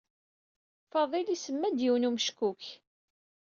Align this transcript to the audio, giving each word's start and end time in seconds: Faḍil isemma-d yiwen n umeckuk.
Faḍil 0.91 1.27
isemma-d 1.35 1.77
yiwen 1.81 2.03
n 2.05 2.07
umeckuk. 2.09 2.63